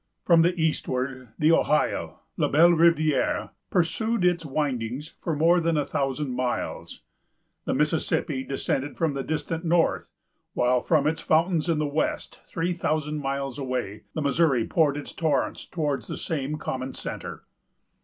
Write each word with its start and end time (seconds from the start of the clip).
From 0.25 0.41
the 0.41 0.59
eastward, 0.59 1.27
the 1.37 1.51
Ohio——La 1.51 2.47
Belle 2.47 2.71
Rivière——pursued 2.71 4.25
its 4.25 4.43
windings 4.43 5.13
for 5.21 5.35
more 5.35 5.59
than 5.59 5.77
a 5.77 5.85
thousand 5.85 6.31
miles. 6.33 7.03
The 7.65 7.75
Mississippi 7.75 8.43
descended 8.43 8.97
from 8.97 9.13
the 9.13 9.21
distant 9.21 9.63
north; 9.63 10.09
while 10.55 10.81
from 10.81 11.05
its 11.05 11.21
fountains 11.21 11.69
in 11.69 11.77
the 11.77 11.85
west, 11.85 12.39
three 12.47 12.73
thousand 12.73 13.19
miles 13.19 13.59
away, 13.59 14.05
the 14.15 14.23
Missouri 14.23 14.65
poured 14.65 14.97
its 14.97 15.11
torrent 15.11 15.71
towards 15.71 16.07
the 16.07 16.17
same 16.17 16.57
common 16.57 16.93
centre. 16.93 17.43